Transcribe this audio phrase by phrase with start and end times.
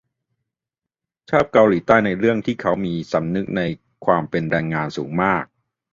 [1.29, 3.61] ชอบเกาหลีใต้ในเรื่องที่เค้ามีสำนึกใน
[4.05, 5.43] ความเป็นแรงงานสูงมาก